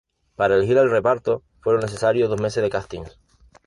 Para 0.35 0.55
elegir 0.55 0.79
al 0.79 0.89
reparto 0.89 1.43
fueron 1.59 1.81
necesarios 1.83 2.27
dos 2.27 2.41
meses 2.41 2.63
de 2.63 2.71
castings. 2.71 3.19